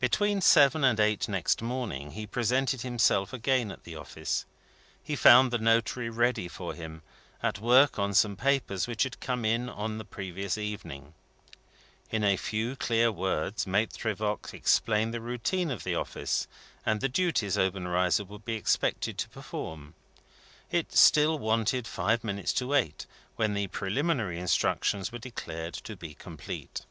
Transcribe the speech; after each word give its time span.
Between 0.00 0.40
seven 0.40 0.82
and 0.82 0.98
eight 0.98 1.28
next 1.28 1.62
morning, 1.62 2.10
he 2.10 2.26
presented 2.26 2.80
himself 2.80 3.32
again 3.32 3.70
at 3.70 3.84
the 3.84 3.94
office. 3.94 4.44
He 5.04 5.14
found 5.14 5.52
the 5.52 5.58
notary 5.58 6.10
ready 6.10 6.48
for 6.48 6.74
him, 6.74 7.02
at 7.44 7.60
work 7.60 7.96
on 7.96 8.12
some 8.12 8.34
papers 8.34 8.88
which 8.88 9.04
had 9.04 9.20
come 9.20 9.44
in 9.44 9.68
on 9.68 9.96
the 9.98 10.04
previous 10.04 10.58
evening. 10.58 11.14
In 12.10 12.24
a 12.24 12.36
few 12.36 12.74
clear 12.74 13.12
words, 13.12 13.68
Maitre 13.68 14.14
Voigt 14.16 14.52
explained 14.52 15.14
the 15.14 15.20
routine 15.20 15.70
of 15.70 15.84
the 15.84 15.94
office, 15.94 16.48
and 16.84 17.00
the 17.00 17.08
duties 17.08 17.56
Obenreizer 17.56 18.24
would 18.24 18.44
be 18.44 18.54
expected 18.56 19.16
to 19.18 19.28
perform. 19.28 19.94
It 20.72 20.92
still 20.92 21.38
wanted 21.38 21.86
five 21.86 22.24
minutes 22.24 22.52
to 22.54 22.74
eight, 22.74 23.06
when 23.36 23.54
the 23.54 23.68
preliminary 23.68 24.40
instructions 24.40 25.12
were 25.12 25.18
declared 25.20 25.74
to 25.74 25.94
be 25.94 26.14
complete. 26.14 26.84